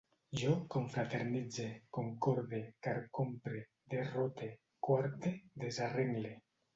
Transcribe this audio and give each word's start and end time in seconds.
Jo 0.41 0.51
confraternitze, 0.75 1.65
concorde, 1.97 2.61
carcompre, 2.87 3.61
derrote, 3.95 4.49
coarte, 4.89 5.35
desarrengle 5.65 6.33